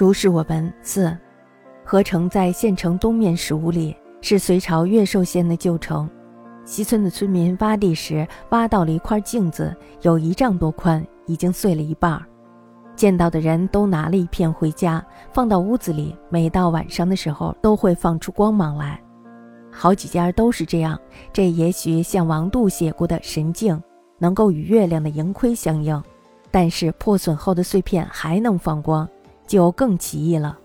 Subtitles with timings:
[0.00, 1.14] 如是我闻四，
[1.84, 6.08] 合城在县城东面十五里，是隋朝越寿县的旧城。
[6.64, 12.18] 西村的村民挖地时，挖到了一块镜子，有一丈多宽，已经碎了一半。
[12.96, 15.04] 见到的人都拿了一片回家，
[15.34, 16.16] 放到屋子里。
[16.30, 18.98] 每到晚上的时候，都会放出光芒来。
[19.70, 20.98] 好几家都是这样。
[21.30, 23.78] 这也许像王度写过的神镜，
[24.16, 26.02] 能够与月亮的盈亏相应。
[26.50, 29.06] 但是破损后的碎片还能放光，
[29.50, 30.56] 就更奇异了。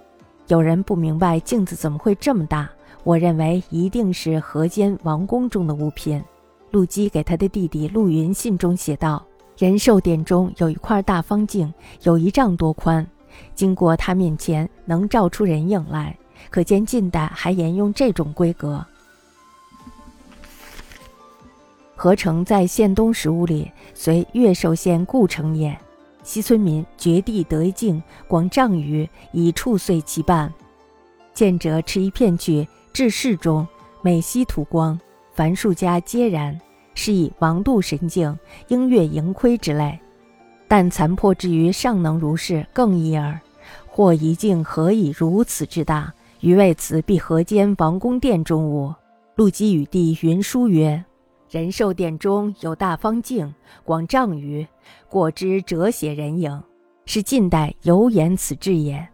[0.47, 2.69] 有人不明白镜子怎么会这么大，
[3.04, 6.23] 我认为一定是河间王宫中的物品。
[6.69, 9.25] 陆基给他的弟弟陆云信中写道
[9.57, 13.04] ：“仁寿殿中有一块大方镜，有一丈多宽，
[13.55, 16.15] 经过他面前能照出人影来，
[16.52, 18.86] 可见近代还沿用这种规格。”
[21.96, 25.75] 合成在县东十五里，随越寿县故城也。
[26.25, 30.52] 西村民掘地得一镜，广丈余，以触碎其半。
[31.36, 33.66] 见者持一片去置室中，
[34.02, 34.99] 每夕吐光，
[35.33, 36.59] 凡数家皆然。
[36.95, 38.38] 是以王度神镜，
[38.69, 39.99] 应月盈亏之类。
[40.67, 43.39] 但残破之余尚能如是，更异耳。
[43.86, 46.11] 或一镜何以如此之大？
[46.39, 48.94] 余为此必河间王宫殿中物。
[49.36, 51.03] 陆基与弟云书曰。
[51.49, 54.65] 仁寿殿中有大方镜，广丈余，
[55.07, 56.61] 过之折写人影，
[57.05, 59.07] 是近代尤言此志也。